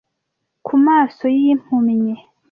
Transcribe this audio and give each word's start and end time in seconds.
Ku 0.65 0.73
maso 0.85 1.23
y'impumyi. 1.37 2.15